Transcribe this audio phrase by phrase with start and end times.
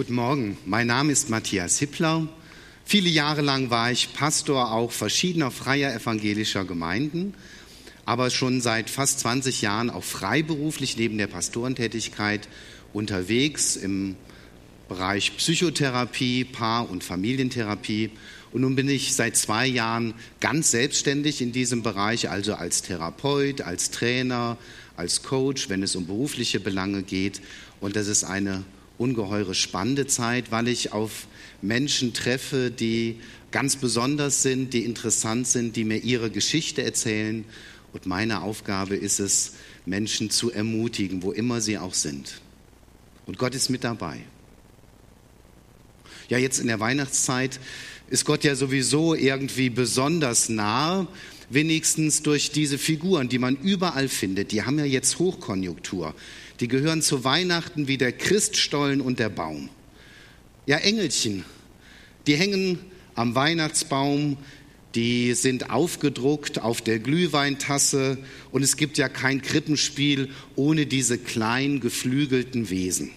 [0.00, 2.26] Guten Morgen, mein Name ist Matthias Hippler.
[2.86, 7.34] Viele Jahre lang war ich Pastor auch verschiedener freier evangelischer Gemeinden,
[8.06, 12.48] aber schon seit fast 20 Jahren auch freiberuflich neben der Pastorentätigkeit
[12.94, 14.16] unterwegs im
[14.88, 18.08] Bereich Psychotherapie, Paar- und Familientherapie.
[18.52, 23.60] Und nun bin ich seit zwei Jahren ganz selbstständig in diesem Bereich, also als Therapeut,
[23.60, 24.56] als Trainer,
[24.96, 27.42] als Coach, wenn es um berufliche Belange geht.
[27.80, 28.64] Und das ist eine
[29.00, 31.26] ungeheure spannende Zeit, weil ich auf
[31.62, 33.16] Menschen treffe, die
[33.50, 37.44] ganz besonders sind, die interessant sind, die mir ihre Geschichte erzählen.
[37.92, 39.54] Und meine Aufgabe ist es,
[39.86, 42.40] Menschen zu ermutigen, wo immer sie auch sind.
[43.26, 44.20] Und Gott ist mit dabei.
[46.28, 47.58] Ja, jetzt in der Weihnachtszeit
[48.08, 51.08] ist Gott ja sowieso irgendwie besonders nah,
[51.48, 54.52] wenigstens durch diese Figuren, die man überall findet.
[54.52, 56.14] Die haben ja jetzt Hochkonjunktur.
[56.60, 59.70] Die gehören zu Weihnachten wie der Christstollen und der Baum.
[60.66, 61.44] Ja, Engelchen,
[62.26, 62.78] die hängen
[63.14, 64.36] am Weihnachtsbaum,
[64.94, 68.18] die sind aufgedruckt auf der Glühweintasse
[68.50, 73.10] und es gibt ja kein Krippenspiel ohne diese kleinen geflügelten Wesen.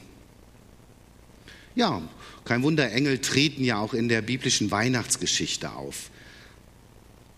[1.76, 2.02] Ja,
[2.46, 6.12] kein Wunder, Engel treten ja auch in der biblischen Weihnachtsgeschichte auf.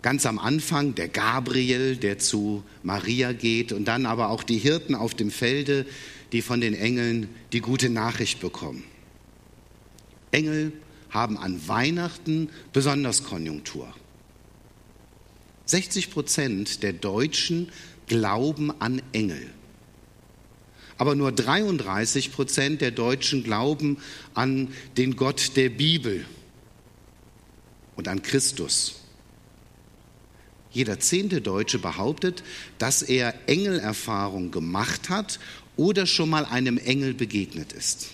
[0.05, 4.93] Ganz am Anfang der Gabriel, der zu Maria geht und dann aber auch die Hirten
[4.93, 5.87] auf dem Felde,
[6.31, 8.83] die von den Engeln die gute Nachricht bekommen.
[10.29, 10.73] Engel
[11.09, 13.91] haben an Weihnachten besonders Konjunktur.
[15.65, 17.71] 60 Prozent der Deutschen
[18.05, 19.49] glauben an Engel.
[20.99, 23.97] Aber nur 33 Prozent der Deutschen glauben
[24.35, 26.27] an den Gott der Bibel
[27.95, 29.01] und an Christus.
[30.75, 32.43] Jeder zehnte Deutsche behauptet,
[32.79, 35.39] dass er Engelerfahrung gemacht hat
[35.77, 38.09] oder schon mal einem Engel begegnet ist.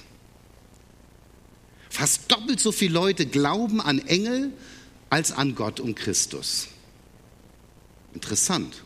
[1.89, 4.52] Fast doppelt so viele Leute glauben an Engel
[5.10, 6.67] als an Gott und Christus.
[8.14, 8.83] Interessant.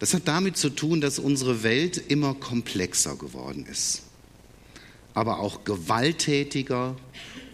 [0.00, 4.02] Das hat damit zu tun, dass unsere Welt immer komplexer geworden ist,
[5.14, 6.96] aber auch gewalttätiger,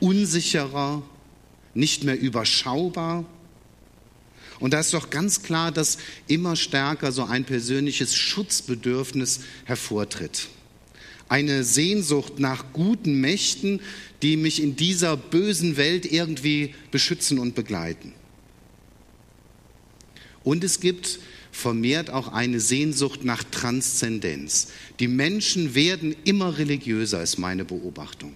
[0.01, 1.03] unsicherer
[1.77, 3.25] nicht mehr überschaubar.
[4.59, 10.49] Und da ist doch ganz klar, dass immer stärker so ein persönliches Schutzbedürfnis hervortritt.
[11.29, 13.81] Eine Sehnsucht nach guten Mächten,
[14.23, 18.13] die mich in dieser bösen Welt irgendwie beschützen und begleiten.
[20.43, 21.19] Und es gibt
[21.51, 24.69] vermehrt auch eine Sehnsucht nach Transzendenz.
[25.01, 28.35] Die Menschen werden immer religiöser, ist meine Beobachtung.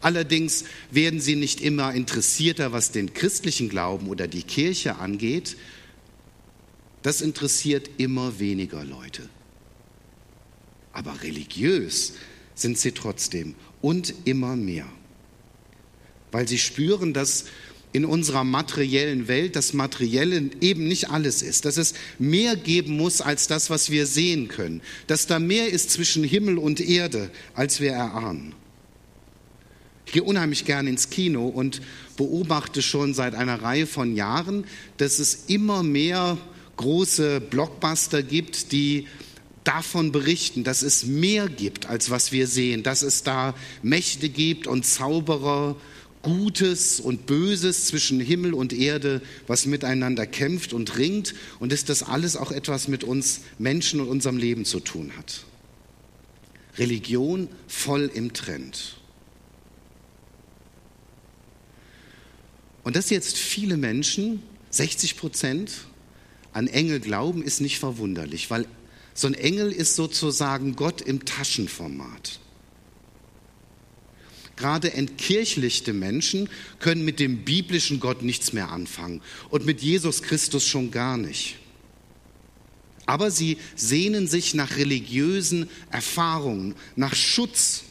[0.00, 5.56] Allerdings werden sie nicht immer interessierter, was den christlichen Glauben oder die Kirche angeht.
[7.02, 9.28] Das interessiert immer weniger Leute.
[10.92, 12.14] Aber religiös
[12.54, 14.86] sind sie trotzdem und immer mehr.
[16.30, 17.46] Weil sie spüren, dass
[17.92, 23.20] in unserer materiellen Welt das Materielle eben nicht alles ist, dass es mehr geben muss
[23.20, 27.80] als das, was wir sehen können, dass da mehr ist zwischen Himmel und Erde, als
[27.80, 28.54] wir erahnen.
[30.06, 31.80] Ich gehe unheimlich gerne ins Kino und
[32.16, 34.64] beobachte schon seit einer Reihe von Jahren,
[34.96, 36.38] dass es immer mehr
[36.76, 39.06] große Blockbuster gibt, die
[39.64, 44.66] davon berichten, dass es mehr gibt, als was wir sehen, dass es da Mächte gibt
[44.66, 45.76] und Zauberer,
[46.22, 52.02] Gutes und Böses zwischen Himmel und Erde, was miteinander kämpft und ringt und dass das
[52.04, 55.44] alles auch etwas mit uns Menschen und unserem Leben zu tun hat.
[56.78, 59.01] Religion voll im Trend.
[62.84, 65.72] Und dass jetzt viele Menschen, 60 Prozent,
[66.52, 68.66] an Engel glauben, ist nicht verwunderlich, weil
[69.14, 72.40] so ein Engel ist sozusagen Gott im Taschenformat.
[74.56, 76.48] Gerade entkirchlichte Menschen
[76.78, 81.56] können mit dem biblischen Gott nichts mehr anfangen und mit Jesus Christus schon gar nicht.
[83.06, 87.82] Aber sie sehnen sich nach religiösen Erfahrungen, nach Schutz.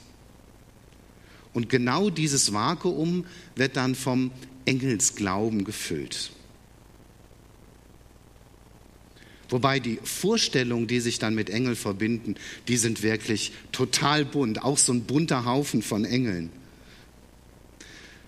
[1.54, 4.32] Und genau dieses Vakuum wird dann vom
[4.66, 6.32] Engelsglauben gefüllt.
[9.50, 12.36] Wobei die Vorstellungen, die sich dann mit Engeln verbinden,
[12.70, 16.50] die sind wirklich total bunt, auch so ein bunter Haufen von Engeln.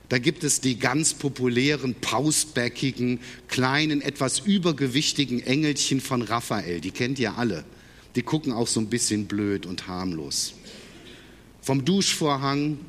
[0.10, 6.82] Da gibt es die ganz populären, pausbäckigen, kleinen, etwas übergewichtigen Engelchen von Raphael.
[6.82, 7.64] Die kennt ihr alle.
[8.16, 10.54] Die gucken auch so ein bisschen blöd und harmlos.
[11.62, 12.80] Vom Duschvorhang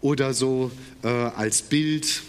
[0.00, 0.70] oder so
[1.02, 2.22] äh, als Bild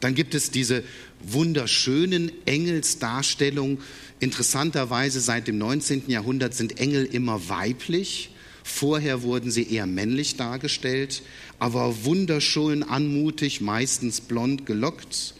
[0.00, 0.82] dann gibt es diese
[1.20, 3.78] wunderschönen Engelsdarstellungen.
[4.20, 6.04] Interessanterweise seit dem 19.
[6.08, 8.30] Jahrhundert sind Engel immer weiblich.
[8.62, 11.22] Vorher wurden sie eher männlich dargestellt,
[11.60, 15.34] aber wunderschön anmutig, meistens blond gelockt,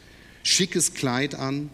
[0.44, 1.69] schickes Kleid an.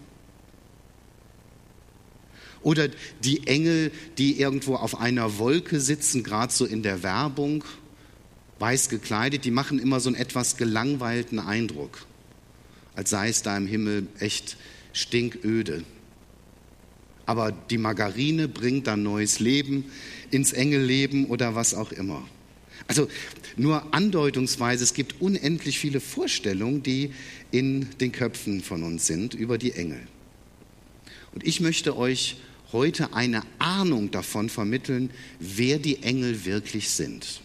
[2.62, 2.88] Oder
[3.23, 7.64] die Engel, die irgendwo auf einer Wolke sitzen, gerade so in der Werbung,
[8.58, 12.06] weiß gekleidet, die machen immer so einen etwas gelangweilten Eindruck,
[12.94, 14.56] als sei es da im Himmel echt
[14.93, 15.85] stinköde.
[17.25, 19.85] Aber die Margarine bringt dann neues Leben
[20.31, 22.27] ins Engelleben oder was auch immer.
[22.89, 23.09] Also
[23.56, 27.12] nur andeutungsweise, es gibt unendlich viele Vorstellungen, die
[27.50, 30.00] in den Köpfen von uns sind über die Engel.
[31.33, 32.37] Und ich möchte euch
[32.73, 37.41] heute eine Ahnung davon vermitteln, wer die Engel wirklich sind.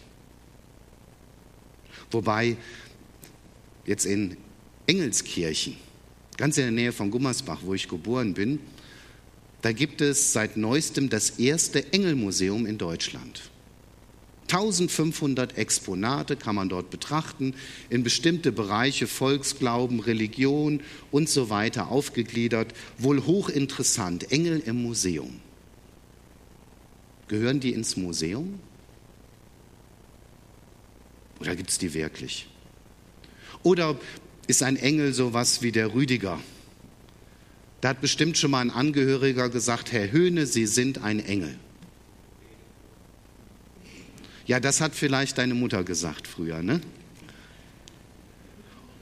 [2.10, 2.56] Wobei
[3.86, 4.36] jetzt in
[4.88, 5.76] Engelskirchen,
[6.38, 8.58] ganz in der Nähe von Gummersbach, wo ich geboren bin,
[9.60, 13.42] da gibt es seit neuestem das erste Engelmuseum in Deutschland.
[14.44, 17.54] 1500 Exponate kann man dort betrachten,
[17.90, 20.80] in bestimmte Bereiche Volksglauben, Religion
[21.10, 22.72] und so weiter aufgegliedert.
[22.96, 25.40] Wohl hochinteressant, Engel im Museum.
[27.26, 28.58] Gehören die ins Museum?
[31.40, 32.46] Oder gibt es die wirklich?
[33.62, 33.98] Oder
[34.48, 36.40] ist ein Engel sowas wie der Rüdiger?
[37.80, 41.56] Da hat bestimmt schon mal ein Angehöriger gesagt, Herr Höhne, Sie sind ein Engel.
[44.46, 46.80] Ja, das hat vielleicht deine Mutter gesagt früher, ne?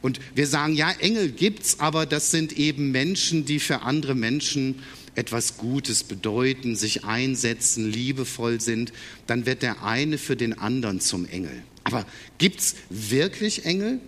[0.02, 4.82] Und wir sagen, ja, Engel gibt's, aber das sind eben Menschen, die für andere Menschen
[5.14, 8.92] etwas Gutes bedeuten, sich einsetzen, liebevoll sind.
[9.26, 11.62] Dann wird der eine für den anderen zum Engel.
[11.84, 12.04] Aber
[12.38, 14.00] gibt's wirklich Engel?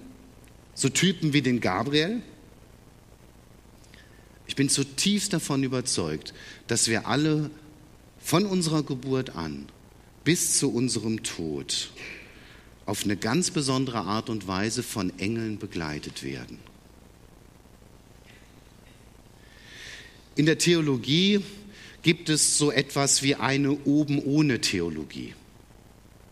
[0.78, 2.22] So Typen wie den Gabriel?
[4.46, 6.32] Ich bin zutiefst davon überzeugt,
[6.68, 7.50] dass wir alle
[8.20, 9.66] von unserer Geburt an
[10.22, 11.90] bis zu unserem Tod
[12.86, 16.60] auf eine ganz besondere Art und Weise von Engeln begleitet werden.
[20.36, 21.40] In der Theologie
[22.02, 25.34] gibt es so etwas wie eine oben ohne Theologie.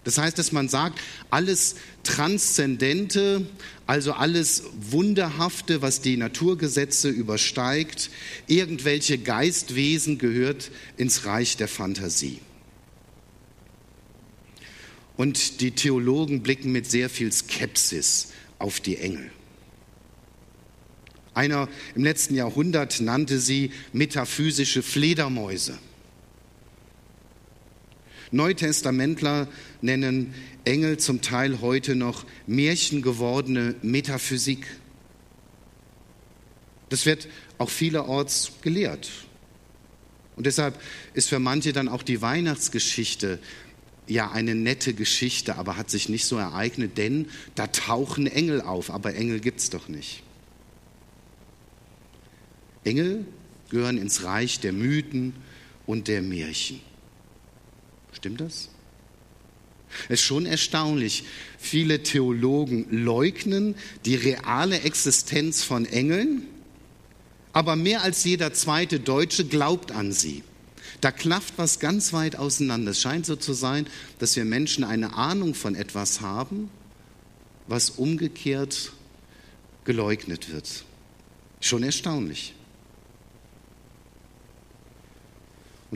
[0.06, 1.00] Das heißt, dass man sagt,
[1.30, 1.74] alles
[2.04, 3.44] Transzendente,
[3.86, 8.10] also alles Wunderhafte, was die Naturgesetze übersteigt,
[8.46, 12.38] irgendwelche Geistwesen gehört ins Reich der Fantasie.
[15.16, 18.28] Und die Theologen blicken mit sehr viel Skepsis
[18.60, 19.32] auf die Engel.
[21.34, 25.76] Einer im letzten Jahrhundert nannte sie metaphysische Fledermäuse.
[28.36, 29.48] Neutestamentler
[29.80, 30.34] nennen
[30.64, 34.66] Engel zum Teil heute noch märchengewordene Metaphysik.
[36.88, 37.28] Das wird
[37.58, 39.10] auch vielerorts gelehrt.
[40.36, 40.80] Und deshalb
[41.14, 43.38] ist für manche dann auch die Weihnachtsgeschichte
[44.06, 48.90] ja eine nette Geschichte, aber hat sich nicht so ereignet, denn da tauchen Engel auf,
[48.90, 50.22] aber Engel gibt es doch nicht.
[52.84, 53.24] Engel
[53.70, 55.34] gehören ins Reich der Mythen
[55.86, 56.80] und der Märchen.
[58.12, 58.68] Stimmt das?
[60.08, 61.24] Es ist schon erstaunlich.
[61.58, 63.74] Viele Theologen leugnen
[64.04, 66.42] die reale Existenz von Engeln,
[67.52, 70.42] aber mehr als jeder zweite Deutsche glaubt an sie.
[71.00, 72.92] Da klafft was ganz weit auseinander.
[72.92, 73.86] Es scheint so zu sein,
[74.18, 76.70] dass wir Menschen eine Ahnung von etwas haben,
[77.66, 78.92] was umgekehrt
[79.84, 80.84] geleugnet wird.
[81.60, 82.54] Schon erstaunlich.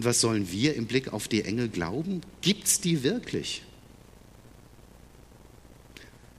[0.00, 2.23] Und was sollen wir im Blick auf die Engel glauben?
[2.40, 3.62] Gibt es die wirklich?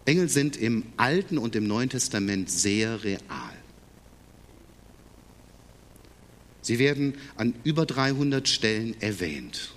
[0.06, 3.54] Engel sind im Alten und im Neuen Testament sehr real.
[6.64, 9.76] Sie werden an über 300 Stellen erwähnt.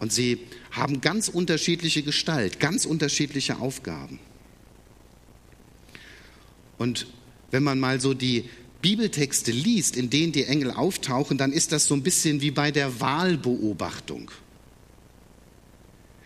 [0.00, 0.40] Und sie
[0.72, 4.18] haben ganz unterschiedliche Gestalt, ganz unterschiedliche Aufgaben.
[6.78, 7.06] Und
[7.52, 8.50] wenn man mal so die
[8.82, 12.72] Bibeltexte liest, in denen die Engel auftauchen, dann ist das so ein bisschen wie bei
[12.72, 14.30] der Wahlbeobachtung.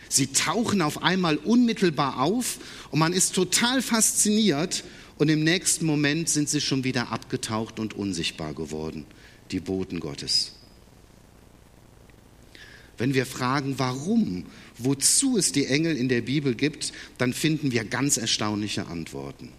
[0.08, 2.58] Sie tauchen auf einmal unmittelbar auf
[2.90, 4.84] und man ist total fasziniert
[5.18, 9.04] und im nächsten Moment sind sie schon wieder abgetaucht und unsichtbar geworden,
[9.50, 10.52] die Boten Gottes.
[12.98, 14.46] Wenn wir fragen, warum,
[14.78, 19.52] wozu es die Engel in der Bibel gibt, dann finden wir ganz erstaunliche Antworten.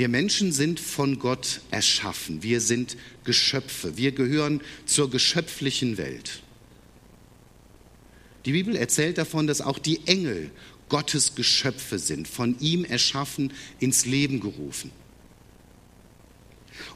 [0.00, 2.42] Wir Menschen sind von Gott erschaffen.
[2.42, 3.98] Wir sind Geschöpfe.
[3.98, 6.40] Wir gehören zur geschöpflichen Welt.
[8.46, 10.52] Die Bibel erzählt davon, dass auch die Engel
[10.88, 14.90] Gottes Geschöpfe sind, von ihm erschaffen, ins Leben gerufen.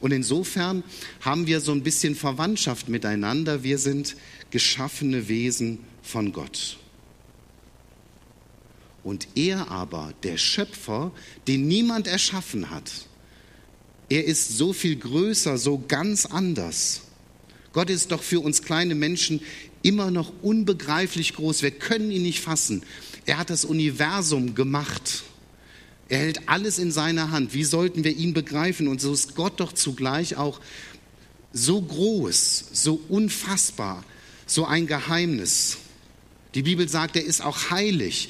[0.00, 0.82] Und insofern
[1.20, 3.62] haben wir so ein bisschen Verwandtschaft miteinander.
[3.62, 4.16] Wir sind
[4.50, 6.78] geschaffene Wesen von Gott.
[9.04, 11.12] Und er aber, der Schöpfer,
[11.46, 12.90] den niemand erschaffen hat,
[14.08, 17.02] er ist so viel größer, so ganz anders.
[17.72, 19.40] Gott ist doch für uns kleine Menschen
[19.82, 21.62] immer noch unbegreiflich groß.
[21.62, 22.82] Wir können ihn nicht fassen.
[23.26, 25.24] Er hat das Universum gemacht.
[26.08, 27.54] Er hält alles in seiner Hand.
[27.54, 28.88] Wie sollten wir ihn begreifen?
[28.88, 30.60] Und so ist Gott doch zugleich auch
[31.52, 34.04] so groß, so unfassbar,
[34.46, 35.78] so ein Geheimnis.
[36.54, 38.28] Die Bibel sagt, er ist auch heilig.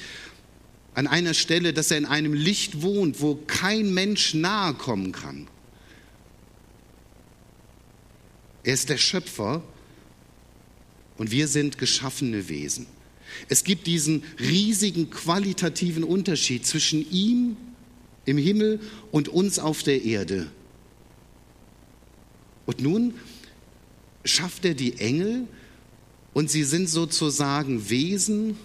[0.95, 5.47] An einer Stelle, dass er in einem Licht wohnt, wo kein Mensch nahe kommen kann.
[8.63, 9.61] Er ist der Schöpfer
[11.17, 12.87] und wir sind geschaffene Wesen.
[13.49, 17.57] Es gibt diesen riesigen qualitativen Unterschied zwischen ihm
[18.25, 18.79] im Himmel
[19.11, 20.47] und uns auf der Erde.
[22.65, 23.15] Und nun
[24.23, 25.47] schafft er die Engel
[26.33, 28.57] und sie sind sozusagen Wesen,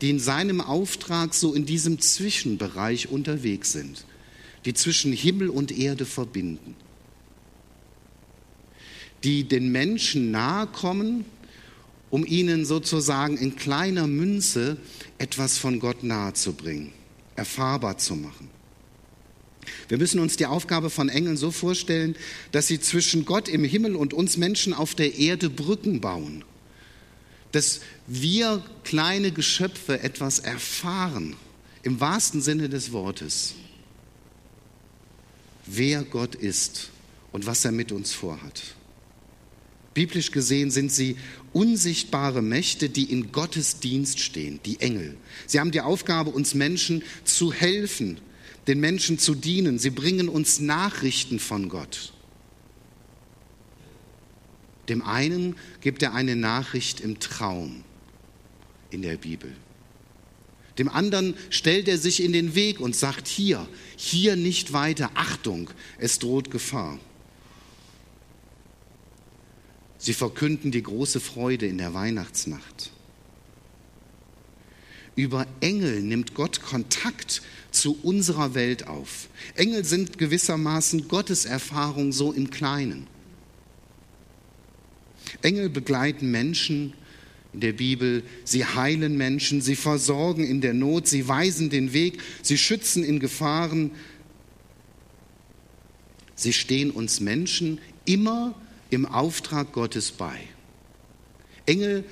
[0.00, 4.04] die in seinem Auftrag so in diesem Zwischenbereich unterwegs sind,
[4.64, 6.74] die zwischen Himmel und Erde verbinden,
[9.24, 11.24] die den Menschen nahe kommen,
[12.08, 14.78] um ihnen sozusagen in kleiner Münze
[15.18, 16.92] etwas von Gott nahezubringen,
[17.36, 18.48] erfahrbar zu machen.
[19.88, 22.16] Wir müssen uns die Aufgabe von Engeln so vorstellen,
[22.52, 26.44] dass sie zwischen Gott im Himmel und uns Menschen auf der Erde Brücken bauen.
[27.52, 31.36] Dass wir kleine Geschöpfe etwas erfahren,
[31.82, 33.54] im wahrsten Sinne des Wortes,
[35.66, 36.90] wer Gott ist
[37.32, 38.74] und was er mit uns vorhat.
[39.94, 41.16] Biblisch gesehen sind sie
[41.52, 45.16] unsichtbare Mächte, die in Gottes Dienst stehen, die Engel.
[45.46, 48.20] Sie haben die Aufgabe, uns Menschen zu helfen,
[48.68, 49.78] den Menschen zu dienen.
[49.78, 52.12] Sie bringen uns Nachrichten von Gott.
[54.90, 57.84] Dem einen gibt er eine Nachricht im Traum
[58.90, 59.54] in der Bibel.
[60.78, 65.70] Dem anderen stellt er sich in den Weg und sagt, hier, hier nicht weiter, Achtung,
[65.98, 66.98] es droht Gefahr.
[69.96, 72.90] Sie verkünden die große Freude in der Weihnachtsnacht.
[75.14, 79.28] Über Engel nimmt Gott Kontakt zu unserer Welt auf.
[79.54, 83.06] Engel sind gewissermaßen Gottes Erfahrung so im Kleinen.
[85.42, 86.94] Engel begleiten Menschen
[87.52, 92.20] in der Bibel, sie heilen Menschen, sie versorgen in der Not, sie weisen den Weg,
[92.42, 93.90] sie schützen in Gefahren.
[96.34, 98.54] Sie stehen uns Menschen immer
[98.90, 100.38] im Auftrag Gottes bei.
[101.66, 102.04] Engel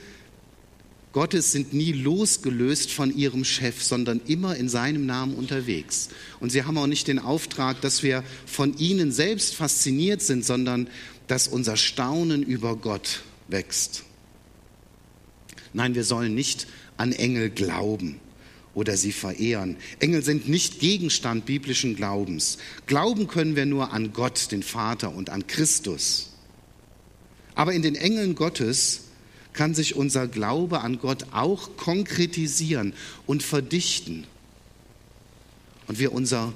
[1.12, 6.10] Gottes sind nie losgelöst von ihrem Chef, sondern immer in seinem Namen unterwegs.
[6.38, 10.88] Und sie haben auch nicht den Auftrag, dass wir von ihnen selbst fasziniert sind, sondern
[11.28, 14.04] dass unser Staunen über Gott wächst.
[15.72, 16.66] Nein, wir sollen nicht
[16.96, 18.20] an Engel glauben
[18.74, 19.76] oder sie verehren.
[20.00, 22.58] Engel sind nicht Gegenstand biblischen Glaubens.
[22.86, 26.30] Glauben können wir nur an Gott, den Vater und an Christus.
[27.54, 29.02] Aber in den Engeln Gottes
[29.52, 32.94] kann sich unser Glaube an Gott auch konkretisieren
[33.26, 34.26] und verdichten
[35.88, 36.52] und wir unser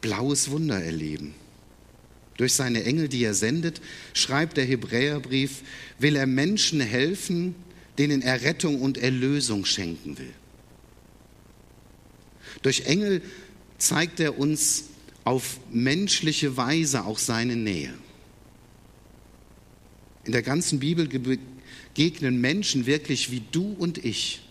[0.00, 1.34] blaues Wunder erleben.
[2.36, 3.80] Durch seine Engel, die er sendet,
[4.12, 5.62] schreibt der Hebräerbrief,
[5.98, 7.54] will er Menschen helfen,
[7.98, 10.32] denen er Rettung und Erlösung schenken will.
[12.62, 13.22] Durch Engel
[13.78, 14.90] zeigt er uns
[15.24, 17.92] auf menschliche Weise auch seine Nähe.
[20.24, 24.45] In der ganzen Bibel begegnen Menschen wirklich wie du und ich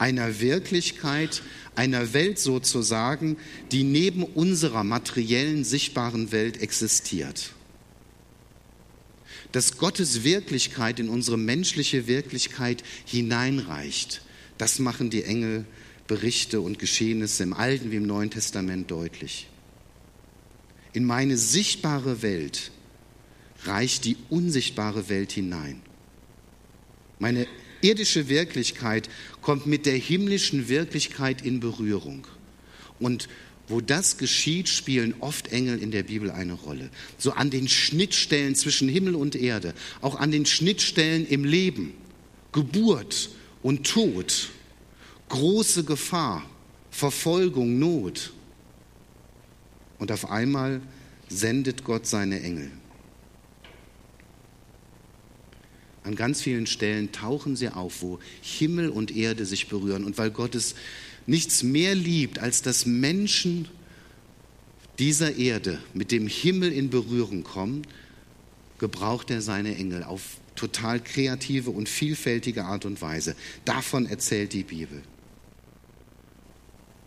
[0.00, 1.42] einer Wirklichkeit,
[1.76, 3.36] einer Welt sozusagen,
[3.70, 7.52] die neben unserer materiellen, sichtbaren Welt existiert.
[9.52, 14.22] Dass Gottes Wirklichkeit in unsere menschliche Wirklichkeit hineinreicht,
[14.56, 15.66] das machen die Engel
[16.06, 19.48] Berichte und Geschehnisse im Alten wie im Neuen Testament deutlich.
[20.94, 22.72] In meine sichtbare Welt
[23.64, 25.82] reicht die unsichtbare Welt hinein.
[27.18, 27.46] Meine
[27.82, 29.08] irdische Wirklichkeit
[29.42, 32.26] kommt mit der himmlischen Wirklichkeit in Berührung.
[32.98, 33.28] Und
[33.68, 36.90] wo das geschieht, spielen oft Engel in der Bibel eine Rolle.
[37.18, 41.94] So an den Schnittstellen zwischen Himmel und Erde, auch an den Schnittstellen im Leben,
[42.52, 43.30] Geburt
[43.62, 44.48] und Tod,
[45.28, 46.44] große Gefahr,
[46.90, 48.32] Verfolgung, Not.
[49.98, 50.80] Und auf einmal
[51.28, 52.72] sendet Gott seine Engel.
[56.02, 60.04] An ganz vielen Stellen tauchen sie auf, wo Himmel und Erde sich berühren.
[60.04, 60.74] Und weil Gott es
[61.26, 63.68] nichts mehr liebt, als dass Menschen
[64.98, 67.86] dieser Erde mit dem Himmel in Berührung kommt,
[68.78, 73.36] gebraucht er seine Engel auf total kreative und vielfältige Art und Weise.
[73.64, 75.02] Davon erzählt die Bibel.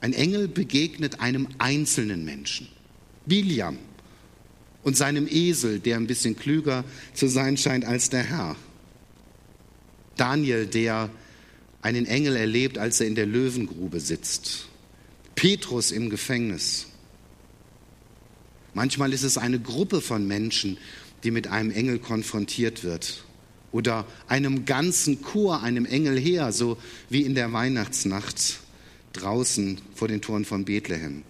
[0.01, 2.67] Ein Engel begegnet einem einzelnen Menschen,
[3.25, 3.77] Biliam,
[4.83, 6.83] und seinem Esel, der ein bisschen klüger
[7.13, 8.55] zu sein scheint als der Herr.
[10.17, 11.09] Daniel, der
[11.81, 14.67] einen Engel erlebt, als er in der Löwengrube sitzt.
[15.35, 16.87] Petrus im Gefängnis.
[18.73, 20.77] Manchmal ist es eine Gruppe von Menschen,
[21.23, 23.23] die mit einem Engel konfrontiert wird.
[23.71, 26.77] Oder einem ganzen Chor, einem Engel her, so
[27.09, 28.59] wie in der Weihnachtsnacht
[29.13, 31.23] draußen vor den Toren von Bethlehem.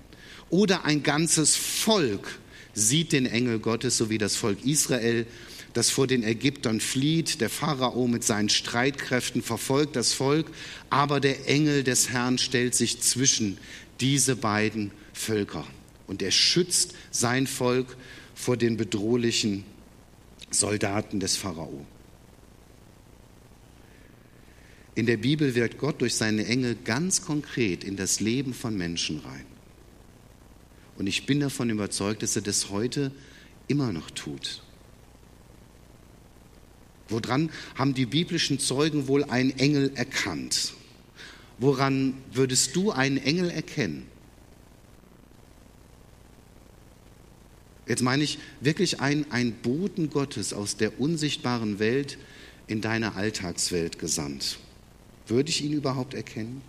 [0.50, 2.40] Oder ein ganzes Volk
[2.74, 5.26] sieht den Engel Gottes, so wie das Volk Israel,
[5.74, 7.42] das vor den Ägyptern flieht.
[7.42, 10.48] Der Pharao mit seinen Streitkräften verfolgt das Volk,
[10.90, 13.58] aber der Engel des Herrn stellt sich zwischen
[14.00, 15.66] diese beiden Völker
[16.08, 17.96] und er schützt sein Volk
[18.36, 19.64] vor den bedrohlichen
[20.52, 21.86] Soldaten des Pharao.
[24.96, 29.20] In der Bibel wirkt Gott durch seine Engel ganz konkret in das Leben von Menschen
[29.20, 29.46] rein.
[30.98, 33.12] Und ich bin davon überzeugt, dass er das heute
[33.68, 34.63] immer noch tut.
[37.14, 40.74] Woran haben die biblischen Zeugen wohl einen Engel erkannt?
[41.60, 44.08] Woran würdest du einen Engel erkennen?
[47.88, 52.18] Jetzt meine ich wirklich ein, ein Boten Gottes aus der unsichtbaren Welt
[52.66, 54.58] in deine Alltagswelt gesandt.
[55.28, 56.62] Würde ich ihn überhaupt erkennen?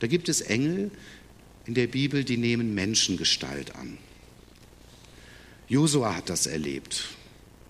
[0.00, 0.90] Da gibt es Engel
[1.64, 3.96] in der Bibel, die nehmen Menschengestalt an.
[5.68, 7.17] Josua hat das erlebt.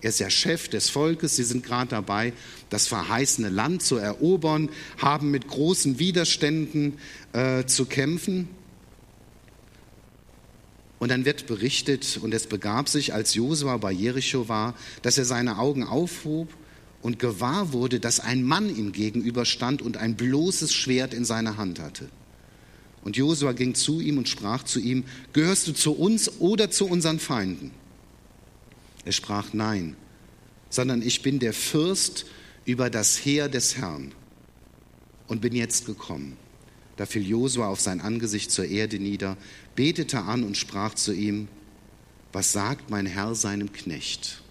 [0.01, 1.35] Er ist ja Chef des Volkes.
[1.35, 2.33] Sie sind gerade dabei,
[2.69, 6.97] das verheißene Land zu erobern, haben mit großen Widerständen
[7.33, 8.47] äh, zu kämpfen.
[10.99, 15.25] Und dann wird berichtet, und es begab sich, als Josua bei Jericho war, dass er
[15.25, 16.49] seine Augen aufhob
[17.01, 21.79] und gewahr wurde, dass ein Mann ihm gegenüberstand und ein bloßes Schwert in seiner Hand
[21.79, 22.09] hatte.
[23.01, 26.85] Und Josua ging zu ihm und sprach zu ihm, gehörst du zu uns oder zu
[26.85, 27.71] unseren Feinden?
[29.05, 29.95] Er sprach, nein,
[30.69, 32.25] sondern ich bin der Fürst
[32.65, 34.13] über das Heer des Herrn
[35.27, 36.37] und bin jetzt gekommen.
[36.97, 39.37] Da fiel Josua auf sein Angesicht zur Erde nieder,
[39.75, 41.47] betete an und sprach zu ihm,
[42.33, 44.41] was sagt mein Herr seinem Knecht?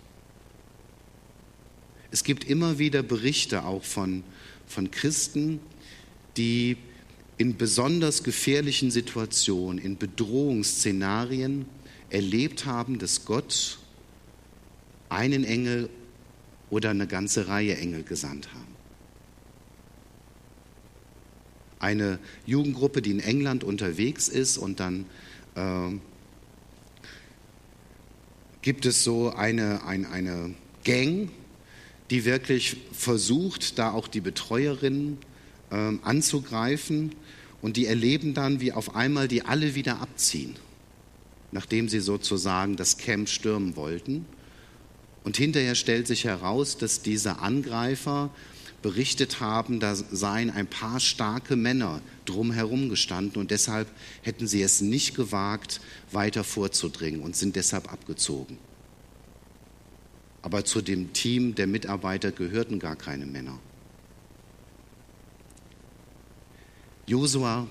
[2.11, 4.25] Es gibt immer wieder Berichte auch von,
[4.67, 5.61] von Christen,
[6.37, 6.79] die
[7.37, 11.67] in besonders gefährlichen Situationen, in Bedrohungsszenarien
[12.11, 13.79] erlebt haben, dass Gott
[15.09, 15.89] einen Engel
[16.71, 18.77] oder eine ganze Reihe Engel gesandt haben.
[21.79, 25.07] Eine Jugendgruppe, die in England unterwegs ist und dann
[25.55, 25.97] äh,
[28.63, 31.31] gibt es so eine, ein, eine Gang,
[32.11, 35.19] die wirklich versucht, da auch die Betreuerinnen
[35.71, 37.15] äh, anzugreifen.
[37.61, 40.57] Und die erleben dann, wie auf einmal die alle wieder abziehen,
[41.51, 44.27] nachdem sie sozusagen das Camp stürmen wollten.
[45.29, 48.31] Und hinterher stellt sich heraus, dass diese Angreifer
[48.81, 53.89] berichtet haben, da seien ein paar starke Männer drumherum gestanden und deshalb
[54.23, 58.57] hätten sie es nicht gewagt, weiter vorzudringen und sind deshalb abgezogen.
[60.41, 63.59] Aber zu dem Team der Mitarbeiter gehörten gar keine Männer.
[67.07, 67.67] Josua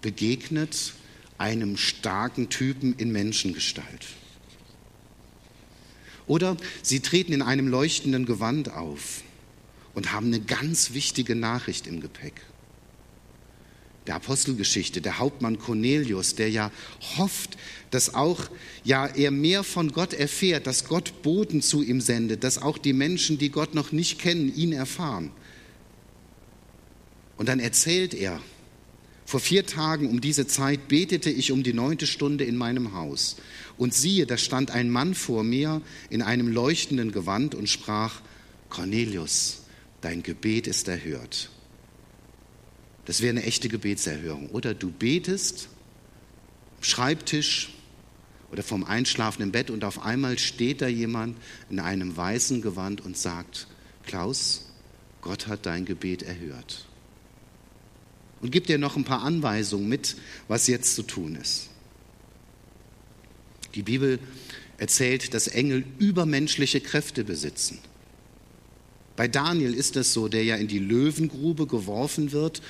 [0.00, 0.92] begegnet
[1.38, 4.06] einem starken Typen in Menschengestalt.
[6.26, 9.22] Oder sie treten in einem leuchtenden Gewand auf
[9.94, 12.42] und haben eine ganz wichtige Nachricht im Gepäck.
[14.06, 16.70] Der Apostelgeschichte, der Hauptmann Cornelius, der ja
[17.16, 17.56] hofft,
[17.90, 18.40] dass auch
[18.82, 22.92] ja er mehr von Gott erfährt, dass Gott Boten zu ihm sendet, dass auch die
[22.92, 25.30] Menschen, die Gott noch nicht kennen, ihn erfahren.
[27.36, 28.40] Und dann erzählt er,
[29.30, 33.36] vor vier Tagen um diese Zeit betete ich um die neunte Stunde in meinem Haus.
[33.78, 38.22] Und siehe, da stand ein Mann vor mir in einem leuchtenden Gewand und sprach,
[38.70, 39.62] Cornelius,
[40.00, 41.48] dein Gebet ist erhört.
[43.04, 44.50] Das wäre eine echte Gebetserhörung.
[44.50, 45.68] Oder du betest
[46.78, 47.72] am Schreibtisch
[48.50, 51.36] oder vom Einschlafen im Bett und auf einmal steht da jemand
[51.70, 53.68] in einem weißen Gewand und sagt,
[54.04, 54.72] Klaus,
[55.20, 56.89] Gott hat dein Gebet erhört.
[58.40, 60.16] Und gibt dir noch ein paar Anweisungen mit,
[60.48, 61.68] was jetzt zu tun ist.
[63.74, 64.18] Die Bibel
[64.78, 67.78] erzählt, dass Engel übermenschliche Kräfte besitzen.
[69.16, 72.62] Bei Daniel ist es so, der ja in die Löwengrube geworfen wird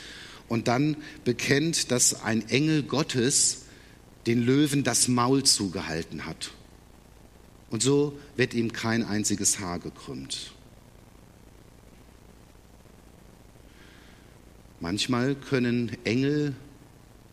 [0.49, 3.63] und dann bekennt, dass ein Engel Gottes
[4.27, 6.51] den Löwen das Maul zugehalten hat.
[7.71, 10.53] Und so wird ihm kein einziges Haar gekrümmt.
[14.81, 16.55] Manchmal können Engel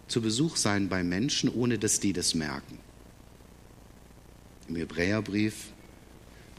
[0.07, 2.77] zu Besuch sein bei Menschen, ohne dass die das merken.
[4.67, 5.71] Im Hebräerbrief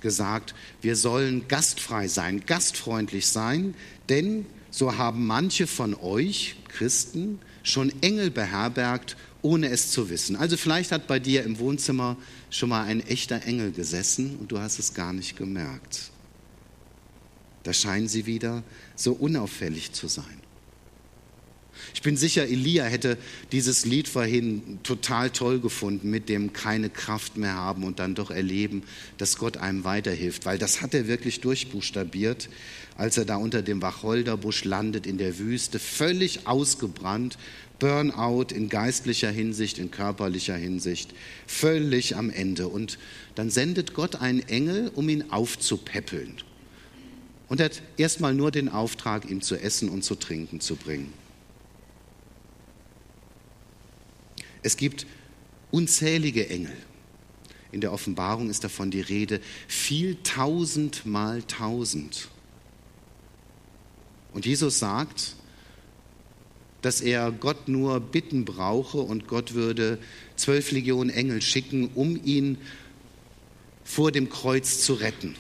[0.01, 3.75] gesagt, wir sollen gastfrei sein, gastfreundlich sein,
[4.09, 10.37] denn so haben manche von euch, Christen, schon Engel beherbergt, ohne es zu wissen.
[10.37, 12.17] Also vielleicht hat bei dir im Wohnzimmer
[12.51, 16.11] schon mal ein echter Engel gesessen und du hast es gar nicht gemerkt.
[17.63, 18.63] Da scheinen sie wieder
[18.95, 20.48] so unauffällig zu sein.
[21.95, 23.19] Ich bin sicher, Elia hätte
[23.53, 28.31] dieses Lied vorhin total toll gefunden, mit dem keine Kraft mehr haben und dann doch
[28.31, 28.83] erleben,
[29.17, 32.49] dass Gott einem weiterhilft, weil das hat er wirklich durchbuchstabiert,
[32.97, 37.39] als er da unter dem Wacholderbusch landet in der Wüste, völlig ausgebrannt,
[37.79, 41.15] Burnout in geistlicher Hinsicht, in körperlicher Hinsicht,
[41.47, 42.67] völlig am Ende.
[42.67, 42.99] Und
[43.37, 46.35] dann sendet Gott einen Engel, um ihn aufzupäppeln.
[47.49, 51.13] Und er hat erstmal nur den Auftrag, ihm zu essen und zu trinken zu bringen.
[54.63, 55.07] Es gibt
[55.71, 56.77] unzählige Engel.
[57.71, 62.29] In der Offenbarung ist davon die Rede, viel tausend mal tausend.
[64.33, 65.35] Und Jesus sagt,
[66.83, 69.99] dass er Gott nur bitten brauche und Gott würde
[70.37, 72.59] zwölf Legionen Engel schicken, um ihn
[73.85, 75.35] vor dem Kreuz zu retten.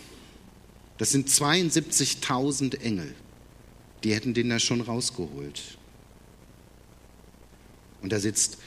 [0.98, 3.14] Das sind 72.000 Engel.
[4.04, 5.78] Die hätten den da schon rausgeholt.
[8.02, 8.59] Und da sitzt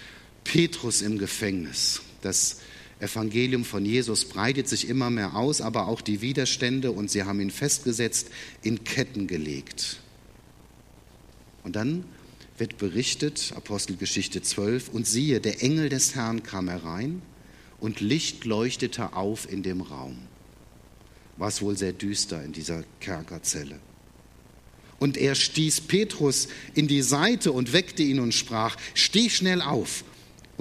[0.43, 2.01] Petrus im Gefängnis.
[2.21, 2.57] Das
[2.99, 7.41] Evangelium von Jesus breitet sich immer mehr aus, aber auch die Widerstände und sie haben
[7.41, 8.29] ihn festgesetzt,
[8.61, 9.97] in Ketten gelegt.
[11.63, 12.05] Und dann
[12.57, 17.23] wird berichtet, Apostelgeschichte 12, und siehe, der Engel des Herrn kam herein
[17.79, 20.17] und Licht leuchtete auf in dem Raum.
[21.37, 23.79] War es wohl sehr düster in dieser Kerkerzelle.
[24.99, 30.03] Und er stieß Petrus in die Seite und weckte ihn und sprach, steh schnell auf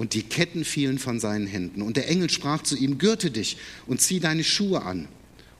[0.01, 1.83] und die Ketten fielen von seinen Händen.
[1.83, 5.07] Und der Engel sprach zu ihm, gürte dich und zieh deine Schuhe an.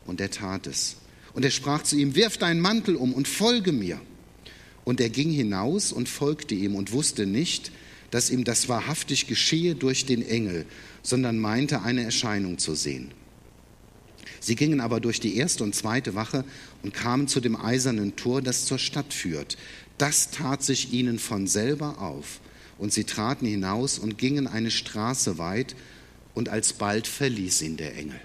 [0.07, 0.95] Und er tat es.
[1.33, 4.01] Und er sprach zu ihm, wirf deinen Mantel um und folge mir.
[4.83, 7.71] Und er ging hinaus und folgte ihm und wusste nicht,
[8.09, 10.65] dass ihm das wahrhaftig geschehe durch den Engel,
[11.03, 13.11] sondern meinte, eine Erscheinung zu sehen.
[14.39, 16.45] Sie gingen aber durch die erste und zweite Wache
[16.81, 19.55] und kamen zu dem eisernen Tor, das zur Stadt führt.
[19.99, 22.41] Das tat sich ihnen von selber auf
[22.81, 25.75] und sie traten hinaus und gingen eine Straße weit,
[26.33, 28.19] und alsbald verließ ihn der Engel.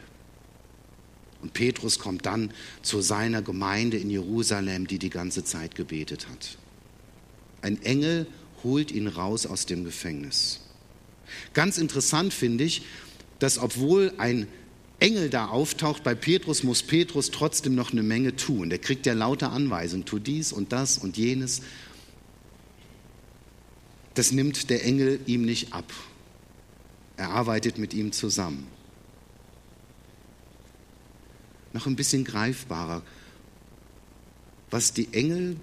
[1.42, 6.56] Und Petrus kommt dann zu seiner Gemeinde in Jerusalem, die die ganze Zeit gebetet hat.
[7.60, 8.26] Ein Engel
[8.62, 10.60] holt ihn raus aus dem Gefängnis.
[11.52, 12.82] Ganz interessant finde ich,
[13.40, 14.46] dass obwohl ein
[15.00, 18.70] Engel da auftaucht, bei Petrus muss Petrus trotzdem noch eine Menge tun.
[18.70, 21.60] Der kriegt ja lauter Anweisungen, tu dies und das und jenes
[24.16, 25.92] das nimmt der Engel ihm nicht ab.
[27.18, 28.66] Er arbeitet mit ihm zusammen.
[31.74, 33.02] Noch ein bisschen greifbarer,
[34.70, 35.56] was die Engel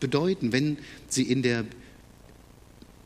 [0.00, 1.66] bedeuten, wenn sie in der,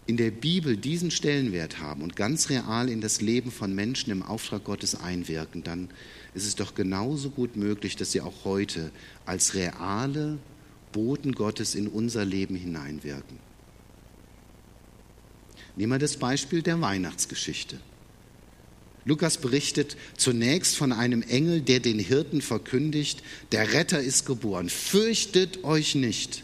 [0.07, 4.23] in der Bibel diesen Stellenwert haben und ganz real in das Leben von Menschen im
[4.23, 5.91] Auftrag Gottes einwirken, dann
[6.35, 8.93] ist es doch genauso gut möglich, dass sie auch heute
[9.27, 10.39] als reale
[10.93, 13.54] Boten Gottes in unser Leben hineinwirken.
[15.77, 17.81] Nehmen wir das Beispiel der Weihnachtsgeschichte.
[19.05, 24.71] Lukas berichtet zunächst von einem Engel, der den Hirten verkündigt, der Retter ist geboren.
[24.71, 26.43] Fürchtet euch nicht.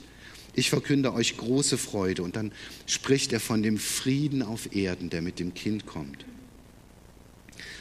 [0.54, 2.22] Ich verkünde euch große Freude.
[2.22, 2.52] Und dann
[2.86, 6.26] spricht er von dem Frieden auf Erden, der mit dem Kind kommt.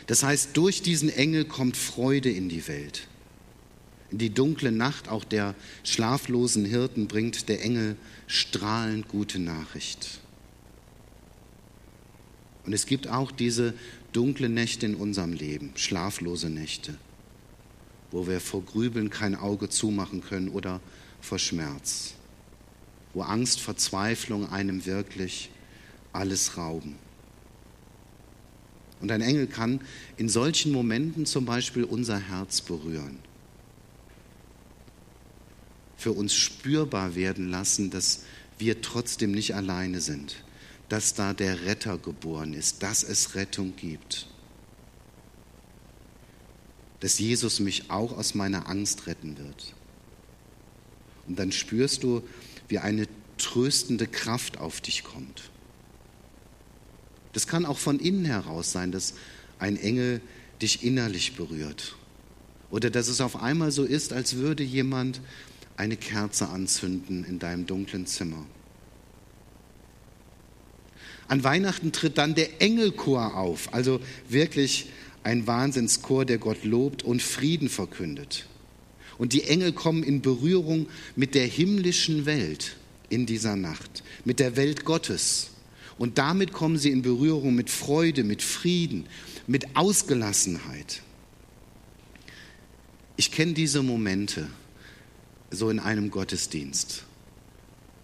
[0.07, 3.07] Das heißt, durch diesen Engel kommt Freude in die Welt.
[4.11, 7.95] In die dunkle Nacht auch der schlaflosen Hirten bringt der Engel
[8.27, 10.19] strahlend gute Nachricht.
[12.65, 13.73] Und es gibt auch diese
[14.13, 16.95] dunklen Nächte in unserem Leben, schlaflose Nächte,
[18.11, 20.81] wo wir vor Grübeln kein Auge zumachen können oder
[21.21, 22.13] vor Schmerz,
[23.13, 25.51] wo Angst, Verzweiflung einem wirklich
[26.13, 26.95] alles rauben.
[29.01, 29.79] Und ein Engel kann
[30.17, 33.19] in solchen Momenten zum Beispiel unser Herz berühren,
[35.95, 38.23] für uns spürbar werden lassen, dass
[38.57, 40.43] wir trotzdem nicht alleine sind
[40.89, 44.27] dass da der Retter geboren ist, dass es Rettung gibt.
[46.99, 49.73] Dass Jesus mich auch aus meiner Angst retten wird.
[51.27, 52.23] Und dann spürst du,
[52.67, 55.49] wie eine tröstende Kraft auf dich kommt.
[57.33, 59.13] Das kann auch von innen heraus sein, dass
[59.59, 60.21] ein Engel
[60.61, 61.95] dich innerlich berührt.
[62.71, 65.21] Oder dass es auf einmal so ist, als würde jemand
[65.77, 68.45] eine Kerze anzünden in deinem dunklen Zimmer.
[71.29, 74.87] An Weihnachten tritt dann der Engelchor auf, also wirklich
[75.23, 78.47] ein Wahnsinnschor, der Gott lobt und Frieden verkündet.
[79.19, 82.77] Und die Engel kommen in Berührung mit der himmlischen Welt
[83.09, 85.51] in dieser Nacht, mit der Welt Gottes.
[85.99, 89.05] Und damit kommen sie in Berührung mit Freude, mit Frieden,
[89.45, 91.03] mit Ausgelassenheit.
[93.17, 94.47] Ich kenne diese Momente
[95.51, 97.03] so in einem Gottesdienst,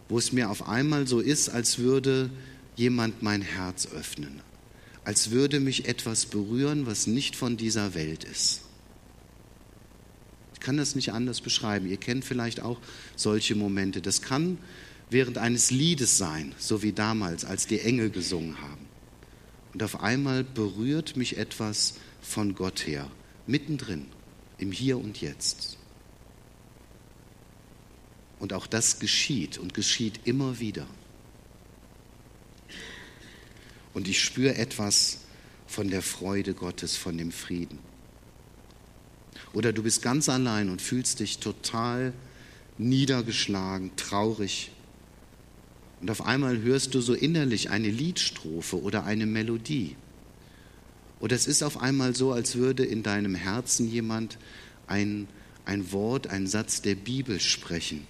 [0.09, 2.29] wo es mir auf einmal so ist, als würde
[2.75, 4.41] jemand mein Herz öffnen,
[5.03, 8.61] als würde mich etwas berühren, was nicht von dieser Welt ist.
[10.53, 11.88] Ich kann das nicht anders beschreiben.
[11.88, 12.79] Ihr kennt vielleicht auch
[13.15, 14.01] solche Momente.
[14.01, 14.57] Das kann
[15.09, 18.85] während eines Liedes sein, so wie damals, als die Engel gesungen haben.
[19.73, 23.11] Und auf einmal berührt mich etwas von Gott her,
[23.45, 24.07] mittendrin
[24.57, 25.77] im Hier und Jetzt.
[28.39, 30.88] Und auch das geschieht und geschieht immer wieder.
[33.95, 35.19] Und ich spüre etwas
[35.65, 37.79] von der Freude Gottes, von dem Frieden.
[39.53, 42.12] Oder du bist ganz allein und fühlst dich total
[42.77, 44.71] niedergeschlagen, traurig.
[46.01, 49.95] Und auf einmal hörst du so innerlich eine Liedstrophe oder eine Melodie.
[51.21, 54.38] Oder es ist auf einmal so, als würde in deinem Herzen jemand
[54.88, 55.29] ein,
[55.63, 58.05] ein Wort, ein Satz der Bibel sprechen.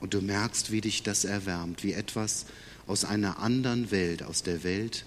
[0.00, 2.46] Und du merkst, wie dich das erwärmt, wie etwas
[2.88, 5.04] aus einer anderen Welt, aus der Welt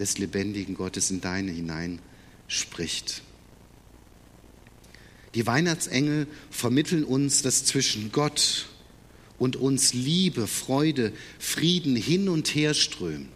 [0.00, 2.00] des lebendigen Gottes in deine hinein
[2.48, 3.22] spricht.
[5.34, 8.66] Die Weihnachtsengel vermitteln uns, dass zwischen Gott
[9.38, 13.28] und uns Liebe, Freude, Frieden hin und her strömen.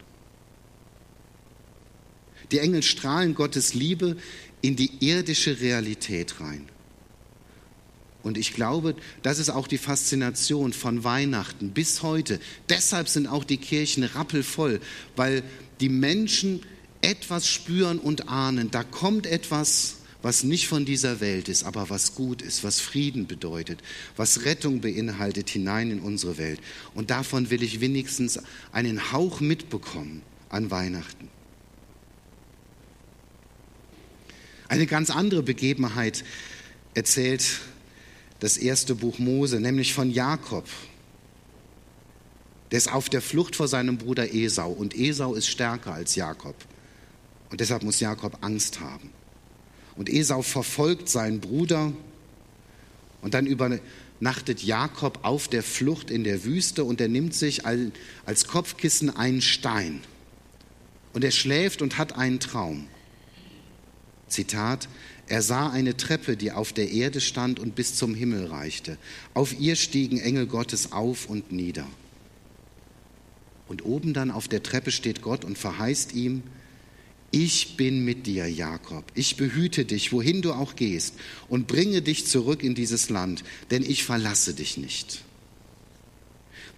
[2.51, 4.17] Die Engel strahlen Gottes Liebe
[4.63, 6.69] in die irdische Realität rein.
[8.23, 12.41] Und ich glaube, das ist auch die Faszination von Weihnachten bis heute.
[12.69, 14.81] Deshalb sind auch die Kirchen rappelvoll,
[15.17, 15.43] weil
[15.81, 16.61] die Menschen
[17.01, 18.71] etwas spüren und ahnen.
[18.71, 23.27] Da kommt etwas, was nicht von dieser Welt ist, aber was gut ist, was Frieden
[23.27, 23.81] bedeutet,
[24.17, 26.61] was Rettung beinhaltet hinein in unsere Welt.
[26.95, 28.39] Und davon will ich wenigstens
[28.71, 31.29] einen Hauch mitbekommen an Weihnachten.
[34.69, 36.25] Eine ganz andere Begebenheit
[36.95, 37.61] erzählt
[38.43, 40.67] das erste Buch Mose, nämlich von Jakob.
[42.73, 46.57] Der ist auf der Flucht vor seinem Bruder Esau und Esau ist stärker als Jakob.
[47.51, 49.11] Und deshalb muss Jakob Angst haben.
[49.95, 51.93] Und Esau verfolgt seinen Bruder
[53.21, 58.49] und dann übernachtet Jakob auf der Flucht in der Wüste und er nimmt sich als
[58.49, 60.01] Kopfkissen einen Stein.
[61.13, 62.89] Und er schläft und hat einen Traum.
[64.27, 64.89] Zitat,
[65.29, 68.99] er sah eine Treppe, die auf der Erde stand und bis zum Himmel reichte.
[69.35, 71.87] Auf ihr stiegen Engel Gottes auf und nieder.
[73.69, 76.43] Und oben dann auf der Treppe steht Gott und verheißt ihm,
[77.31, 79.05] ich bin mit dir, Jakob.
[79.15, 81.15] Ich behüte dich, wohin du auch gehst,
[81.49, 85.25] und bringe dich zurück in dieses Land, denn ich verlasse dich nicht.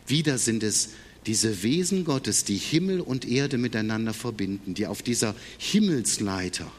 [0.06, 0.90] Wieder sind es
[1.26, 6.70] diese Wesen Gottes, die Himmel und Erde miteinander verbinden, die auf dieser Himmelsleiter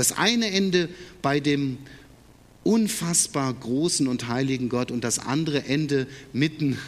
[0.00, 0.88] das eine Ende
[1.20, 1.76] bei dem
[2.64, 6.78] unfassbar großen und heiligen Gott und das andere Ende mitten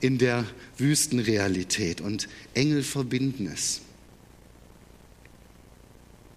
[0.00, 0.46] in der
[0.78, 2.00] Wüstenrealität.
[2.00, 3.82] Und Engel verbinden es.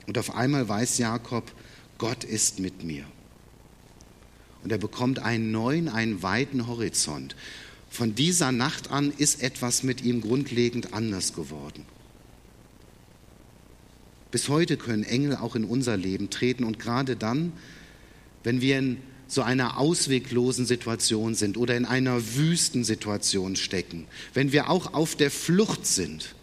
[0.08, 1.52] Und auf einmal weiß Jakob,
[1.98, 3.06] Gott ist mit mir.
[4.62, 7.36] Und er bekommt einen neuen, einen weiten Horizont.
[7.90, 11.86] Von dieser Nacht an ist etwas mit ihm grundlegend anders geworden.
[14.36, 17.54] Bis heute können Engel auch in unser Leben treten und gerade dann,
[18.44, 24.70] wenn wir in so einer ausweglosen Situation sind oder in einer Wüstensituation stecken, wenn wir
[24.70, 26.36] auch auf der Flucht sind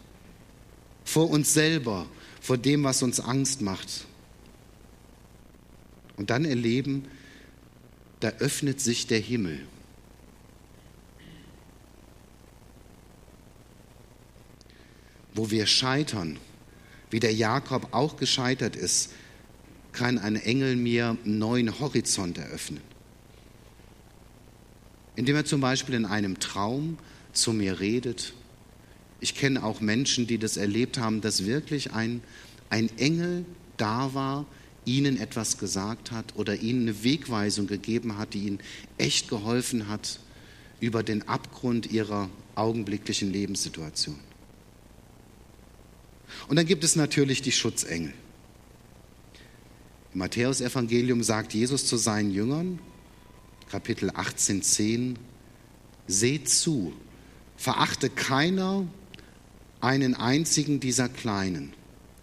[1.03, 2.07] vor uns selber,
[2.41, 4.07] vor dem, was uns Angst macht.
[6.17, 7.05] Und dann erleben,
[8.21, 9.59] da öffnet sich der Himmel.
[15.35, 16.39] Wo wir scheitern,
[17.13, 19.11] wie der Jakob auch gescheitert ist,
[19.91, 22.81] kann ein Engel mir einen neuen Horizont eröffnen.
[25.15, 26.97] Indem er zum Beispiel in einem Traum
[27.31, 28.33] zu mir redet.
[29.19, 32.23] Ich kenne auch Menschen, die das erlebt haben, dass wirklich ein,
[32.71, 33.45] ein Engel
[33.77, 34.47] da war,
[34.83, 38.59] ihnen etwas gesagt hat oder ihnen eine Wegweisung gegeben hat, die ihnen
[38.97, 40.19] echt geholfen hat
[40.79, 44.19] über den Abgrund ihrer augenblicklichen Lebenssituation.
[46.47, 48.13] Und dann gibt es natürlich die Schutzengel.
[50.13, 52.79] Im Matthäusevangelium sagt Jesus zu seinen Jüngern,
[53.69, 55.19] Kapitel 18, 10,
[56.07, 56.93] seht zu,
[57.57, 58.87] verachte keiner
[59.81, 61.73] einen einzigen dieser Kleinen.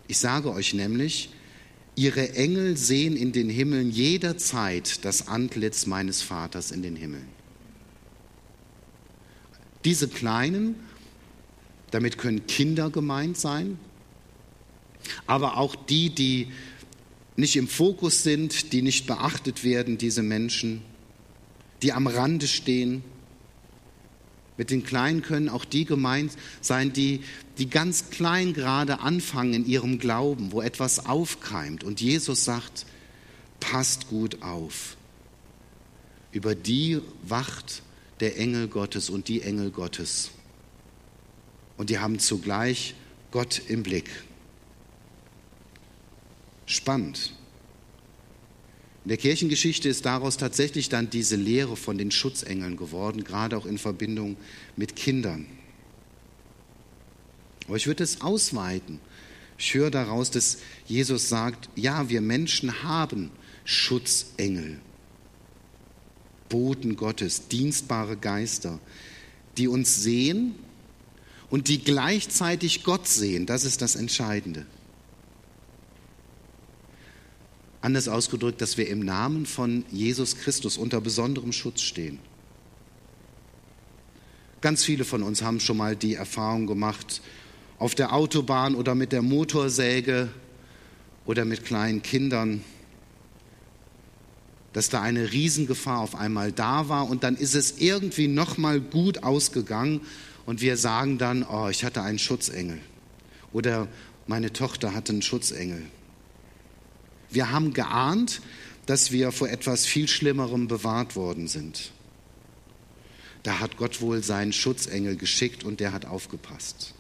[0.07, 1.31] Ich sage euch nämlich,
[1.97, 7.29] ihre Engel sehen in den Himmeln jederzeit das Antlitz meines Vaters in den Himmeln.
[9.85, 10.77] Diese Kleinen,
[11.91, 13.79] damit können Kinder gemeint sein,
[15.27, 16.49] aber auch die, die
[17.37, 20.83] nicht im Fokus sind, die nicht beachtet werden, diese Menschen,
[21.83, 23.03] die am Rande stehen.
[24.57, 27.21] Mit den Kleinen können auch die gemeint sein, die,
[27.59, 31.83] die ganz klein gerade anfangen in ihrem Glauben, wo etwas aufkeimt.
[31.83, 32.85] Und Jesus sagt,
[33.59, 34.97] passt gut auf.
[36.33, 37.83] Über die wacht
[38.21, 40.31] der Engel Gottes und die Engel Gottes.
[41.77, 42.95] Und die haben zugleich
[43.31, 44.11] Gott im Blick.
[46.71, 47.33] Spannend.
[49.03, 53.67] In der Kirchengeschichte ist daraus tatsächlich dann diese Lehre von den Schutzengeln geworden, gerade auch
[53.67, 54.37] in Verbindung
[54.77, 55.47] mit Kindern.
[57.67, 59.01] Aber ich würde es ausweiten.
[59.59, 63.33] Ich höre daraus, dass Jesus sagt, ja, wir Menschen haben
[63.65, 64.79] Schutzengel,
[66.49, 68.79] Boten Gottes, dienstbare Geister,
[69.57, 70.55] die uns sehen
[71.51, 73.47] und die gleichzeitig Gott sehen.
[73.47, 74.67] Das ist das Entscheidende.
[77.83, 82.19] Anders ausgedrückt, dass wir im Namen von Jesus Christus unter besonderem Schutz stehen.
[84.61, 87.23] Ganz viele von uns haben schon mal die Erfahrung gemacht,
[87.79, 90.29] auf der Autobahn oder mit der Motorsäge
[91.25, 92.63] oder mit kleinen Kindern,
[94.75, 98.81] dass da eine Riesengefahr auf einmal da war und dann ist es irgendwie noch mal
[98.81, 100.03] gut ausgegangen
[100.45, 102.79] und wir sagen dann, oh, ich hatte einen Schutzengel
[103.55, 103.89] oder
[104.27, 105.83] meine Tochter hatte einen Schutzengel.
[107.31, 108.41] Wir haben geahnt,
[108.87, 111.93] dass wir vor etwas viel Schlimmerem bewahrt worden sind.
[113.43, 116.95] Da hat Gott wohl seinen Schutzengel geschickt und der hat aufgepasst.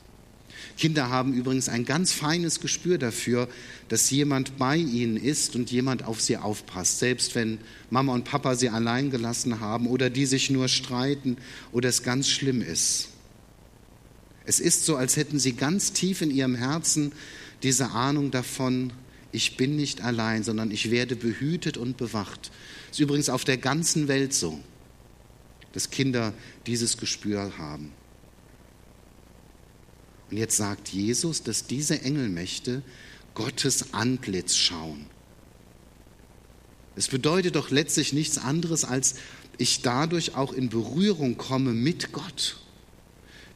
[0.78, 3.48] Kinder haben übrigens ein ganz feines Gespür dafür,
[3.88, 7.58] dass jemand bei ihnen ist und jemand auf sie aufpasst, selbst wenn
[7.90, 11.36] Mama und Papa sie allein gelassen haben oder die sich nur streiten
[11.72, 13.08] oder es ganz schlimm ist.
[14.46, 17.12] Es ist so, als hätten sie ganz tief in ihrem Herzen
[17.62, 18.92] diese Ahnung davon,
[19.32, 22.50] ich bin nicht allein, sondern ich werde behütet und bewacht.
[22.88, 24.58] Das ist übrigens auf der ganzen Welt so,
[25.72, 26.34] dass Kinder
[26.66, 27.92] dieses Gespür haben.
[30.30, 32.82] Und jetzt sagt Jesus, dass diese Engelmächte
[33.34, 35.06] Gottes Antlitz schauen.
[36.96, 39.14] Es bedeutet doch letztlich nichts anderes, als
[39.58, 42.58] ich dadurch auch in Berührung komme mit Gott.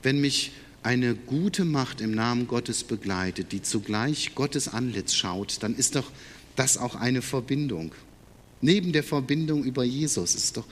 [0.03, 0.53] Wenn mich
[0.85, 6.13] eine gute Macht im Namen Gottes begleitet, die zugleich Gottes Antlitz schaut, dann ist doch
[6.57, 7.95] das auch eine Verbindung.
[8.61, 10.67] Neben der Verbindung über Jesus ist doch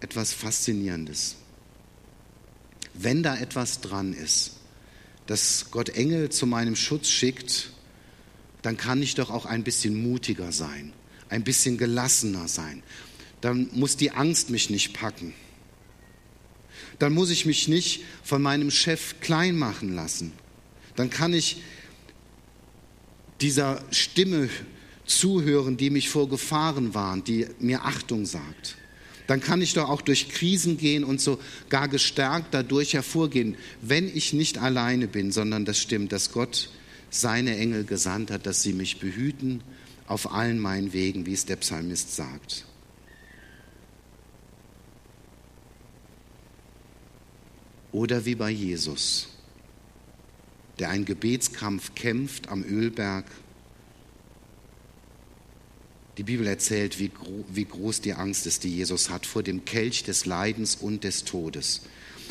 [0.00, 1.36] etwas Faszinierendes.
[2.92, 4.52] Wenn da etwas dran ist,
[5.26, 7.72] dass Gott Engel zu meinem Schutz schickt,
[8.60, 10.92] dann kann ich doch auch ein bisschen mutiger sein,
[11.30, 12.82] ein bisschen gelassener sein.
[13.40, 15.32] Dann muss die Angst mich nicht packen
[16.98, 20.32] dann muss ich mich nicht von meinem Chef klein machen lassen.
[20.96, 21.62] Dann kann ich
[23.40, 24.48] dieser Stimme
[25.06, 28.76] zuhören, die mich vor Gefahren warnt, die mir Achtung sagt.
[29.26, 31.38] Dann kann ich doch auch durch Krisen gehen und so
[31.68, 36.70] gar gestärkt dadurch hervorgehen, wenn ich nicht alleine bin, sondern das stimmt, dass Gott
[37.10, 39.62] seine Engel gesandt hat, dass sie mich behüten
[40.06, 42.64] auf allen meinen Wegen, wie es der Psalmist sagt.
[47.92, 49.28] Oder wie bei Jesus,
[50.78, 53.24] der einen Gebetskampf kämpft am Ölberg.
[56.18, 57.10] Die Bibel erzählt, wie,
[57.52, 61.24] wie groß die Angst ist, die Jesus hat vor dem Kelch des Leidens und des
[61.24, 61.82] Todes.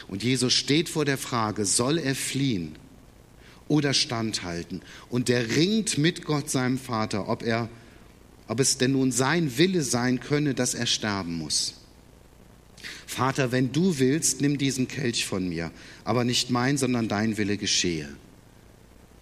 [0.07, 2.75] Und Jesus steht vor der Frage, soll er fliehen
[3.67, 4.81] oder standhalten?
[5.09, 7.69] Und der ringt mit Gott, seinem Vater, ob, er,
[8.47, 11.73] ob es denn nun sein Wille sein könne, dass er sterben muss.
[13.05, 15.71] Vater, wenn du willst, nimm diesen Kelch von mir,
[16.03, 18.09] aber nicht mein, sondern dein Wille geschehe.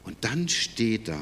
[0.03, 1.19] Und dann steht da,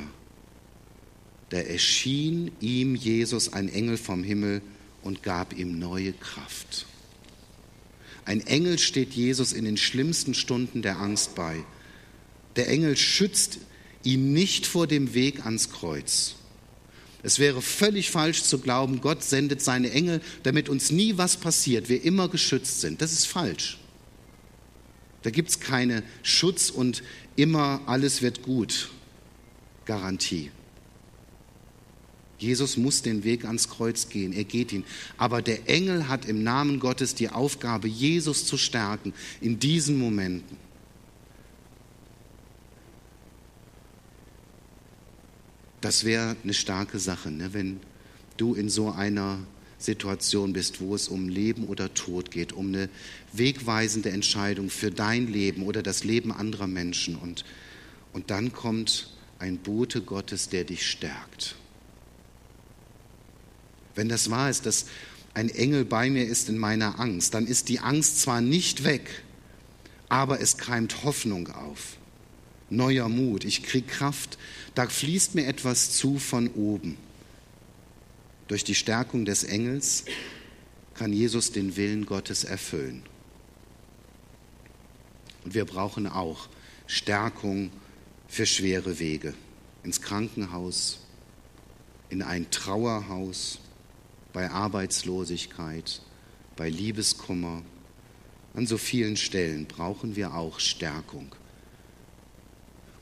[1.50, 4.62] da erschien ihm Jesus ein Engel vom Himmel
[5.04, 6.88] und gab ihm neue Kraft.
[8.26, 11.64] Ein Engel steht Jesus in den schlimmsten Stunden der Angst bei.
[12.56, 13.60] Der Engel schützt
[14.04, 16.36] ihn nicht vor dem Weg ans Kreuz.
[17.24, 21.88] Es wäre völlig falsch zu glauben, Gott sendet seine Engel, damit uns nie was passiert,
[21.88, 23.02] wir immer geschützt sind.
[23.02, 23.80] Das ist falsch.
[25.22, 27.02] Da gibt es keine Schutz und
[27.38, 28.92] immer alles wird gut.
[29.86, 30.52] Garantie.
[32.38, 34.84] Jesus muss den Weg ans Kreuz gehen, er geht ihn.
[35.18, 40.58] Aber der Engel hat im Namen Gottes die Aufgabe, Jesus zu stärken in diesen Momenten.
[45.84, 47.54] Das wäre eine starke Sache, ne?
[47.54, 47.82] wenn
[48.38, 49.40] du in so einer
[49.78, 52.88] Situation bist, wo es um Leben oder Tod geht, um eine
[53.34, 57.18] wegweisende Entscheidung für dein Leben oder das Leben anderer Menschen.
[57.18, 57.44] Und,
[58.14, 59.10] und dann kommt
[59.40, 61.58] ein Bote Gottes, der dich stärkt.
[63.94, 64.86] Wenn das wahr ist, dass
[65.34, 69.26] ein Engel bei mir ist in meiner Angst, dann ist die Angst zwar nicht weg,
[70.08, 71.98] aber es keimt Hoffnung auf.
[72.76, 74.38] Neuer Mut, ich kriege Kraft,
[74.76, 76.98] da fließt mir etwas zu von oben.
[78.48, 80.06] Durch die Stärkung des Engels
[80.94, 83.04] kann Jesus den Willen Gottes erfüllen.
[85.44, 86.50] Und wir brauchen auch
[86.88, 87.72] Stärkung
[88.28, 89.34] für schwere Wege.
[89.84, 91.00] Ins Krankenhaus,
[92.10, 93.60] in ein Trauerhaus,
[94.32, 96.02] bei Arbeitslosigkeit,
[96.56, 97.64] bei Liebeskummer.
[98.54, 101.36] An so vielen Stellen brauchen wir auch Stärkung.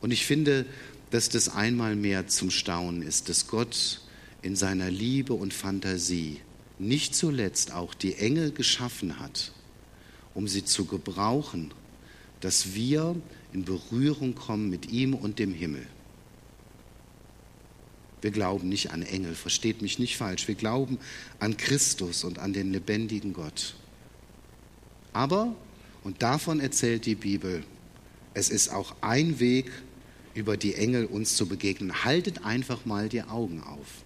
[0.01, 0.65] Und ich finde,
[1.11, 4.01] dass das einmal mehr zum Staunen ist, dass Gott
[4.41, 6.41] in seiner Liebe und Fantasie
[6.79, 9.51] nicht zuletzt auch die Engel geschaffen hat,
[10.33, 11.73] um sie zu gebrauchen,
[12.39, 13.15] dass wir
[13.53, 15.85] in Berührung kommen mit ihm und dem Himmel.
[18.21, 20.47] Wir glauben nicht an Engel, versteht mich nicht falsch.
[20.47, 20.99] Wir glauben
[21.39, 23.75] an Christus und an den lebendigen Gott.
[25.11, 25.55] Aber,
[26.03, 27.63] und davon erzählt die Bibel,
[28.33, 29.71] es ist auch ein Weg,
[30.33, 32.03] über die Engel uns zu begegnen.
[32.03, 34.03] Haltet einfach mal die Augen auf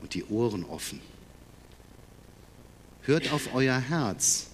[0.00, 1.00] und die Ohren offen.
[3.02, 4.48] Hört auf euer Herz,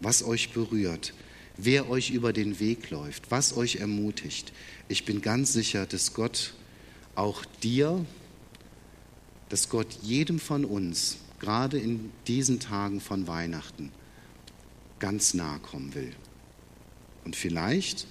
[0.00, 1.12] was euch berührt,
[1.56, 4.52] wer euch über den Weg läuft, was euch ermutigt.
[4.88, 6.54] Ich bin ganz sicher, dass Gott
[7.14, 8.04] auch dir,
[9.48, 13.92] dass Gott jedem von uns, gerade in diesen Tagen von Weihnachten,
[14.98, 16.12] ganz nahe kommen will.
[17.24, 18.06] Und vielleicht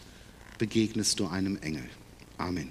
[0.64, 1.90] begegnest du einem Engel.
[2.38, 2.70] Amen.